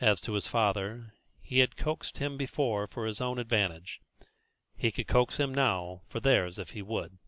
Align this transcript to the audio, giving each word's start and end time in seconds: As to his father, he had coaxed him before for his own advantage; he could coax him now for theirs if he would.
As 0.00 0.22
to 0.22 0.32
his 0.32 0.46
father, 0.46 1.12
he 1.42 1.58
had 1.58 1.76
coaxed 1.76 2.16
him 2.16 2.38
before 2.38 2.86
for 2.86 3.04
his 3.04 3.20
own 3.20 3.38
advantage; 3.38 4.00
he 4.78 4.90
could 4.90 5.06
coax 5.08 5.36
him 5.38 5.52
now 5.54 6.00
for 6.08 6.20
theirs 6.20 6.58
if 6.58 6.70
he 6.70 6.80
would. 6.80 7.18